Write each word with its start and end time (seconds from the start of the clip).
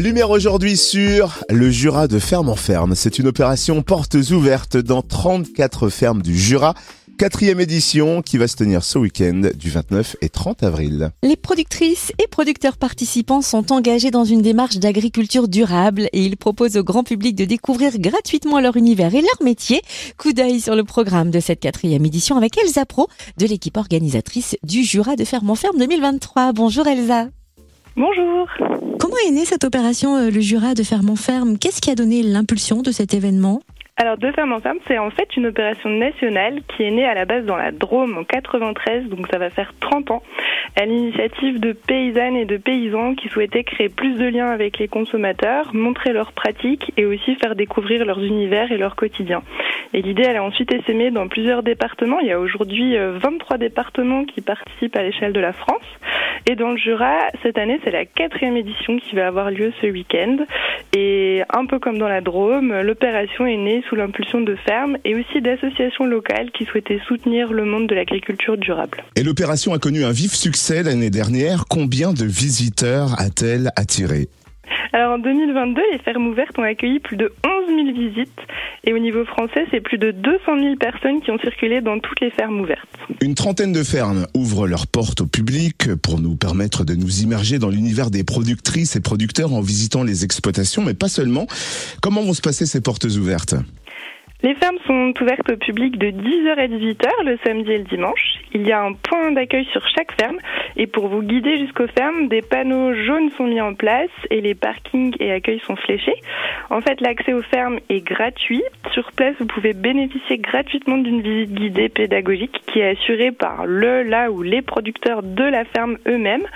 Lumière 0.00 0.30
aujourd'hui 0.30 0.78
sur 0.78 1.44
le 1.50 1.70
Jura 1.70 2.08
de 2.08 2.18
ferme 2.18 2.48
en 2.48 2.56
ferme. 2.56 2.94
C'est 2.94 3.18
une 3.18 3.26
opération 3.26 3.82
portes 3.82 4.16
ouvertes 4.30 4.78
dans 4.78 5.02
34 5.02 5.90
fermes 5.90 6.22
du 6.22 6.36
Jura. 6.36 6.72
Quatrième 7.18 7.60
édition 7.60 8.22
qui 8.22 8.38
va 8.38 8.48
se 8.48 8.56
tenir 8.56 8.82
ce 8.82 8.98
week-end 8.98 9.50
du 9.54 9.68
29 9.68 10.16
et 10.22 10.30
30 10.30 10.62
avril. 10.62 11.10
Les 11.22 11.36
productrices 11.36 12.10
et 12.18 12.26
producteurs 12.26 12.78
participants 12.78 13.42
sont 13.42 13.70
engagés 13.70 14.10
dans 14.10 14.24
une 14.24 14.40
démarche 14.40 14.78
d'agriculture 14.78 15.46
durable 15.46 16.08
et 16.14 16.22
ils 16.22 16.38
proposent 16.38 16.78
au 16.78 16.84
grand 16.84 17.04
public 17.04 17.36
de 17.36 17.44
découvrir 17.44 17.98
gratuitement 17.98 18.60
leur 18.60 18.78
univers 18.78 19.14
et 19.14 19.20
leur 19.20 19.42
métier. 19.44 19.82
Coup 20.16 20.32
d'œil 20.32 20.60
sur 20.60 20.74
le 20.74 20.84
programme 20.84 21.30
de 21.30 21.38
cette 21.38 21.60
quatrième 21.60 22.06
édition 22.06 22.38
avec 22.38 22.56
Elsa 22.56 22.86
Pro 22.86 23.08
de 23.36 23.44
l'équipe 23.44 23.76
organisatrice 23.76 24.56
du 24.62 24.84
Jura 24.84 25.16
de 25.16 25.24
ferme 25.24 25.50
en 25.50 25.54
ferme 25.54 25.76
2023. 25.76 26.54
Bonjour 26.54 26.86
Elsa. 26.86 27.26
Bonjour. 27.94 28.48
Comment 29.12 29.28
est 29.28 29.32
née 29.32 29.44
cette 29.44 29.64
opération, 29.64 30.16
euh, 30.16 30.30
le 30.30 30.40
Jura 30.40 30.72
de 30.72 30.82
ferme 30.82 31.10
en 31.10 31.16
ferme 31.16 31.58
Qu'est-ce 31.58 31.82
qui 31.82 31.90
a 31.90 31.94
donné 31.94 32.22
l'impulsion 32.22 32.80
de 32.80 32.90
cet 32.90 33.12
événement? 33.12 33.60
Alors, 33.98 34.16
Deux 34.16 34.32
femmes 34.32 34.54
en 34.54 34.60
ferme, 34.60 34.78
c'est 34.88 34.96
en 34.96 35.10
fait 35.10 35.36
une 35.36 35.48
opération 35.48 35.90
nationale 35.90 36.60
qui 36.66 36.82
est 36.82 36.90
née 36.90 37.04
à 37.04 37.12
la 37.12 37.26
base 37.26 37.44
dans 37.44 37.56
la 37.56 37.72
Drôme 37.72 38.16
en 38.16 38.24
93, 38.24 39.10
donc 39.10 39.26
ça 39.30 39.36
va 39.36 39.50
faire 39.50 39.74
30 39.80 40.12
ans, 40.12 40.22
à 40.80 40.86
l'initiative 40.86 41.60
de 41.60 41.72
paysannes 41.72 42.36
et 42.36 42.46
de 42.46 42.56
paysans 42.56 43.14
qui 43.14 43.28
souhaitaient 43.28 43.64
créer 43.64 43.90
plus 43.90 44.14
de 44.14 44.24
liens 44.24 44.48
avec 44.48 44.78
les 44.78 44.88
consommateurs, 44.88 45.74
montrer 45.74 46.14
leurs 46.14 46.32
pratiques 46.32 46.90
et 46.96 47.04
aussi 47.04 47.34
faire 47.34 47.54
découvrir 47.54 48.06
leurs 48.06 48.24
univers 48.24 48.72
et 48.72 48.78
leur 48.78 48.96
quotidien. 48.96 49.42
Et 49.92 50.00
l'idée, 50.00 50.22
elle 50.22 50.38
a 50.38 50.42
ensuite 50.42 50.72
essaimé 50.72 51.10
dans 51.10 51.28
plusieurs 51.28 51.62
départements. 51.62 52.18
Il 52.20 52.28
y 52.28 52.32
a 52.32 52.40
aujourd'hui 52.40 52.96
23 52.96 53.56
euh, 53.56 53.58
départements 53.58 54.24
qui 54.24 54.40
participent 54.40 54.96
à 54.96 55.02
l'échelle 55.02 55.34
de 55.34 55.40
la 55.40 55.52
France. 55.52 55.84
Et 56.46 56.56
dans 56.56 56.72
le 56.72 56.76
Jura, 56.76 57.18
cette 57.42 57.56
année, 57.56 57.80
c'est 57.84 57.90
la 57.90 58.04
quatrième 58.04 58.56
édition 58.56 58.98
qui 58.98 59.14
va 59.14 59.28
avoir 59.28 59.50
lieu 59.50 59.72
ce 59.80 59.86
week-end. 59.86 60.38
Et 60.96 61.42
un 61.50 61.66
peu 61.66 61.78
comme 61.78 61.98
dans 61.98 62.08
la 62.08 62.20
Drôme, 62.20 62.80
l'opération 62.82 63.46
est 63.46 63.56
née 63.56 63.82
sous 63.88 63.94
l'impulsion 63.94 64.40
de 64.40 64.56
fermes 64.56 64.98
et 65.04 65.14
aussi 65.14 65.40
d'associations 65.40 66.04
locales 66.04 66.50
qui 66.50 66.64
souhaitaient 66.64 67.00
soutenir 67.06 67.52
le 67.52 67.64
monde 67.64 67.86
de 67.86 67.94
l'agriculture 67.94 68.56
durable. 68.56 69.04
Et 69.16 69.22
l'opération 69.22 69.72
a 69.72 69.78
connu 69.78 70.04
un 70.04 70.12
vif 70.12 70.32
succès 70.32 70.82
l'année 70.82 71.10
dernière. 71.10 71.64
Combien 71.68 72.12
de 72.12 72.24
visiteurs 72.24 73.18
a-t-elle 73.20 73.70
attiré? 73.76 74.28
Alors 74.92 75.14
en 75.14 75.18
2022, 75.18 75.80
les 75.92 75.98
fermes 75.98 76.26
ouvertes 76.26 76.58
ont 76.58 76.62
accueilli 76.62 77.00
plus 77.00 77.16
de 77.16 77.32
11 77.44 77.66
000 77.66 77.92
visites 77.92 78.40
et 78.84 78.92
au 78.92 78.98
niveau 78.98 79.24
français, 79.24 79.64
c'est 79.70 79.80
plus 79.80 79.98
de 79.98 80.10
200 80.10 80.60
000 80.60 80.76
personnes 80.76 81.20
qui 81.22 81.30
ont 81.30 81.38
circulé 81.38 81.80
dans 81.80 81.98
toutes 81.98 82.20
les 82.20 82.30
fermes 82.30 82.60
ouvertes. 82.60 82.88
Une 83.22 83.34
trentaine 83.34 83.72
de 83.72 83.82
fermes 83.82 84.26
ouvrent 84.34 84.66
leurs 84.66 84.86
portes 84.86 85.22
au 85.22 85.26
public 85.26 85.94
pour 86.02 86.20
nous 86.20 86.36
permettre 86.36 86.84
de 86.84 86.94
nous 86.94 87.22
immerger 87.22 87.58
dans 87.58 87.70
l'univers 87.70 88.10
des 88.10 88.24
productrices 88.24 88.96
et 88.96 89.00
producteurs 89.00 89.52
en 89.54 89.60
visitant 89.60 90.02
les 90.02 90.24
exploitations, 90.24 90.82
mais 90.82 90.94
pas 90.94 91.08
seulement. 91.08 91.46
Comment 92.02 92.22
vont 92.22 92.34
se 92.34 92.42
passer 92.42 92.66
ces 92.66 92.80
portes 92.80 93.04
ouvertes? 93.04 93.54
Les 94.42 94.56
fermes 94.56 94.78
sont 94.88 95.14
ouvertes 95.22 95.48
au 95.52 95.56
public 95.56 95.96
de 95.98 96.08
10h 96.08 96.58
à 96.58 96.66
18h 96.66 97.08
le 97.24 97.38
samedi 97.46 97.70
et 97.70 97.78
le 97.78 97.84
dimanche. 97.84 98.40
Il 98.52 98.66
y 98.66 98.72
a 98.72 98.82
un 98.82 98.92
point 98.92 99.30
d'accueil 99.30 99.64
sur 99.70 99.86
chaque 99.94 100.10
ferme 100.20 100.38
et 100.76 100.86
pour 100.86 101.08
vous 101.08 101.22
guider 101.22 101.58
jusqu'aux 101.58 101.86
fermes, 101.88 102.28
des 102.28 102.42
panneaux 102.42 102.94
jaunes 102.94 103.30
sont 103.36 103.46
mis 103.46 103.60
en 103.60 103.74
place 103.74 104.10
et 104.30 104.40
les 104.40 104.54
parkings 104.54 105.14
et 105.20 105.32
accueils 105.32 105.60
sont 105.60 105.76
fléchés. 105.76 106.14
En 106.70 106.80
fait, 106.80 107.00
l'accès 107.00 107.32
aux 107.32 107.42
fermes 107.42 107.78
est 107.88 108.00
gratuit. 108.00 108.62
Sur 108.92 109.12
place, 109.12 109.34
vous 109.38 109.46
pouvez 109.46 109.72
bénéficier 109.72 110.38
gratuitement 110.38 110.98
d'une 110.98 111.20
visite 111.20 111.54
guidée 111.54 111.88
pédagogique 111.88 112.62
qui 112.66 112.80
est 112.80 112.90
assurée 112.90 113.32
par 113.32 113.66
le, 113.66 114.02
là 114.02 114.30
ou 114.30 114.42
les 114.42 114.62
producteurs 114.62 115.22
de 115.22 115.44
la 115.44 115.64
ferme 115.64 115.98
eux-mêmes. 116.06 116.46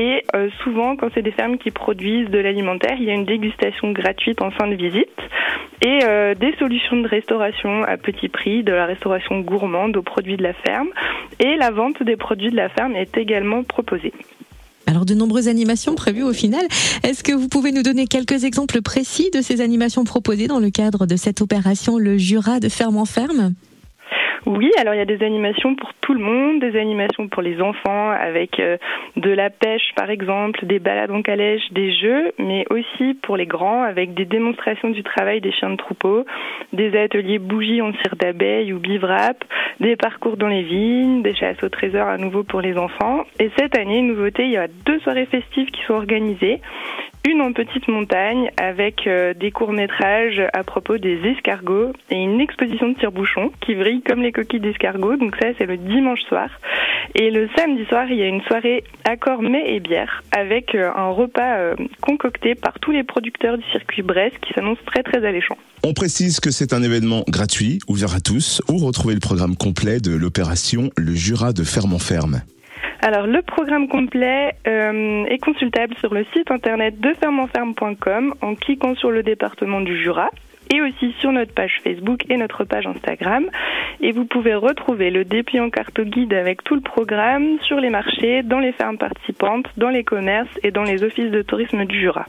Et 0.00 0.24
euh, 0.34 0.48
souvent, 0.62 0.96
quand 0.96 1.08
c'est 1.14 1.22
des 1.22 1.32
fermes 1.32 1.58
qui 1.58 1.70
produisent 1.70 2.30
de 2.30 2.38
l'alimentaire, 2.38 2.96
il 2.98 3.04
y 3.04 3.10
a 3.10 3.14
une 3.14 3.24
dégustation 3.24 3.92
gratuite 3.92 4.40
en 4.42 4.50
fin 4.50 4.68
de 4.68 4.74
visite 4.74 5.08
et 5.82 6.00
euh, 6.04 6.34
des 6.34 6.52
solutions 6.58 6.96
de 6.96 7.08
restauration 7.08 7.84
à 7.84 7.96
petit 7.96 8.28
prix, 8.28 8.62
de 8.62 8.72
la 8.72 8.86
restauration 8.86 9.40
gourmande 9.40 9.96
aux 9.96 10.02
produits 10.02 10.36
de 10.36 10.42
la 10.42 10.52
ferme 10.52 10.88
et 11.38 11.56
la 11.56 11.70
vente 11.70 12.02
des 12.02 12.16
produits 12.16 12.50
de 12.50 12.56
la 12.56 12.68
ferme 12.68 12.96
est 12.96 13.16
également 13.16 13.57
proposée. 13.62 14.12
Alors 14.86 15.04
de 15.04 15.14
nombreuses 15.14 15.48
animations 15.48 15.94
prévues 15.94 16.22
au 16.22 16.32
final. 16.32 16.66
Est-ce 17.02 17.22
que 17.22 17.32
vous 17.32 17.48
pouvez 17.48 17.72
nous 17.72 17.82
donner 17.82 18.06
quelques 18.06 18.44
exemples 18.44 18.80
précis 18.80 19.28
de 19.34 19.42
ces 19.42 19.60
animations 19.60 20.04
proposées 20.04 20.46
dans 20.46 20.60
le 20.60 20.70
cadre 20.70 21.06
de 21.06 21.16
cette 21.16 21.42
opération 21.42 21.98
Le 21.98 22.16
Jura 22.16 22.58
de 22.58 22.70
ferme 22.70 22.96
en 22.96 23.04
ferme? 23.04 23.52
Oui, 24.46 24.70
alors 24.78 24.94
il 24.94 24.98
y 24.98 25.00
a 25.00 25.04
des 25.04 25.24
animations 25.24 25.74
pour 25.74 25.92
tout 26.00 26.14
le 26.14 26.20
monde, 26.20 26.60
des 26.60 26.78
animations 26.78 27.28
pour 27.28 27.42
les 27.42 27.60
enfants 27.60 28.10
avec 28.10 28.60
euh, 28.60 28.76
de 29.16 29.30
la 29.30 29.50
pêche 29.50 29.92
par 29.96 30.10
exemple, 30.10 30.64
des 30.66 30.78
balades 30.78 31.10
en 31.10 31.22
calèche, 31.22 31.72
des 31.72 31.92
jeux, 31.92 32.32
mais 32.38 32.64
aussi 32.70 33.14
pour 33.22 33.36
les 33.36 33.46
grands 33.46 33.82
avec 33.82 34.14
des 34.14 34.24
démonstrations 34.24 34.90
du 34.90 35.02
travail 35.02 35.40
des 35.40 35.52
chiens 35.52 35.70
de 35.70 35.76
troupeau, 35.76 36.24
des 36.72 36.96
ateliers 36.98 37.38
bougies 37.38 37.82
en 37.82 37.92
cire 37.92 38.16
d'abeille 38.16 38.72
ou 38.72 38.78
bivrap, 38.78 39.44
des 39.80 39.96
parcours 39.96 40.36
dans 40.36 40.48
les 40.48 40.62
vignes, 40.62 41.22
des 41.22 41.34
chasses 41.34 41.62
au 41.62 41.68
trésor 41.68 42.08
à 42.08 42.18
nouveau 42.18 42.42
pour 42.42 42.60
les 42.60 42.76
enfants. 42.76 43.24
Et 43.38 43.50
cette 43.58 43.76
année, 43.76 44.02
nouveauté, 44.02 44.44
il 44.44 44.52
y 44.52 44.56
a 44.56 44.68
deux 44.86 44.98
soirées 45.00 45.26
festives 45.26 45.70
qui 45.70 45.82
sont 45.84 45.94
organisées 45.94 46.60
une 47.28 47.42
en 47.42 47.52
petite 47.52 47.88
montagne 47.88 48.50
avec 48.56 49.06
euh, 49.06 49.34
des 49.34 49.50
courts-métrages 49.50 50.42
à 50.54 50.64
propos 50.64 50.96
des 50.96 51.18
escargots 51.24 51.92
et 52.10 52.16
une 52.16 52.40
exposition 52.40 52.88
de 52.88 52.94
tire-bouchons 52.94 53.52
qui 53.60 53.74
brille 53.74 54.02
comme 54.02 54.22
les 54.22 54.32
coquilles 54.32 54.60
d'escargots. 54.60 55.16
Donc 55.16 55.36
ça, 55.40 55.48
c'est 55.58 55.66
le 55.66 55.76
dimanche 55.76 56.22
soir. 56.22 56.48
Et 57.14 57.30
le 57.30 57.48
samedi 57.56 57.84
soir, 57.86 58.06
il 58.10 58.16
y 58.16 58.22
a 58.22 58.26
une 58.26 58.40
soirée 58.42 58.82
accord 59.04 59.42
mets 59.42 59.74
et 59.74 59.80
bière 59.80 60.22
avec 60.36 60.74
euh, 60.74 60.90
un 60.96 61.10
repas 61.10 61.58
euh, 61.58 61.74
concocté 62.00 62.54
par 62.54 62.78
tous 62.80 62.92
les 62.92 63.04
producteurs 63.04 63.58
du 63.58 63.64
circuit 63.72 64.02
Brest 64.02 64.36
qui 64.40 64.54
s'annonce 64.54 64.78
très 64.86 65.02
très 65.02 65.24
alléchant. 65.26 65.58
On 65.84 65.92
précise 65.92 66.40
que 66.40 66.50
c'est 66.50 66.72
un 66.72 66.82
événement 66.82 67.24
gratuit, 67.28 67.78
ouvert 67.88 68.14
à 68.14 68.20
tous, 68.20 68.62
où 68.68 68.78
retrouver 68.78 69.14
le 69.14 69.20
programme 69.20 69.54
complet 69.54 70.00
de 70.00 70.16
l'opération 70.16 70.90
Le 70.96 71.14
Jura 71.14 71.52
de 71.52 71.62
Ferme 71.62 71.92
en 71.92 71.98
Ferme. 71.98 72.40
Alors 73.00 73.26
le 73.26 73.42
programme 73.42 73.88
complet 73.88 74.54
euh, 74.66 75.24
est 75.26 75.38
consultable 75.38 75.94
sur 75.98 76.12
le 76.12 76.24
site 76.34 76.50
internet 76.50 76.98
de 77.00 77.14
fermenferme.com 77.14 78.34
en 78.42 78.54
cliquant 78.56 78.94
sur 78.96 79.10
le 79.10 79.22
département 79.22 79.80
du 79.80 79.96
Jura 79.96 80.30
et 80.74 80.82
aussi 80.82 81.14
sur 81.20 81.32
notre 81.32 81.54
page 81.54 81.78
Facebook 81.82 82.24
et 82.28 82.36
notre 82.36 82.64
page 82.64 82.86
Instagram. 82.86 83.46
Et 84.00 84.12
vous 84.12 84.24
pouvez 84.24 84.54
retrouver 84.54 85.10
le 85.10 85.24
dépliant 85.24 85.70
carte 85.70 86.00
guide 86.00 86.34
avec 86.34 86.62
tout 86.64 86.74
le 86.74 86.80
programme 86.80 87.58
sur 87.62 87.78
les 87.80 87.90
marchés, 87.90 88.42
dans 88.42 88.58
les 88.58 88.72
fermes 88.72 88.98
participantes, 88.98 89.66
dans 89.76 89.90
les 89.90 90.04
commerces 90.04 90.58
et 90.62 90.70
dans 90.70 90.84
les 90.84 91.04
offices 91.04 91.30
de 91.30 91.42
tourisme 91.42 91.84
du 91.84 91.98
Jura. 91.98 92.26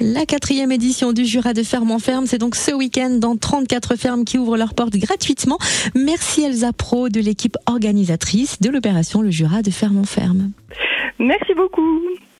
La 0.00 0.26
quatrième 0.26 0.72
édition 0.72 1.12
du 1.12 1.24
Jura 1.24 1.52
de 1.52 1.62
Ferme 1.62 1.90
en 1.92 1.98
Ferme, 1.98 2.26
c'est 2.26 2.38
donc 2.38 2.56
ce 2.56 2.72
week-end 2.72 3.10
dans 3.10 3.36
34 3.36 3.96
fermes 3.96 4.24
qui 4.24 4.38
ouvrent 4.38 4.56
leurs 4.56 4.74
portes 4.74 4.96
gratuitement. 4.96 5.58
Merci 5.94 6.42
Elsa 6.42 6.72
Pro 6.72 7.08
de 7.08 7.20
l'équipe 7.20 7.56
organisatrice 7.66 8.60
de 8.60 8.70
l'opération 8.70 9.22
Le 9.22 9.30
Jura 9.30 9.62
de 9.62 9.70
Ferme 9.70 9.98
en 9.98 10.04
Ferme. 10.04 10.50
Merci 11.18 11.54
beaucoup. 11.54 12.00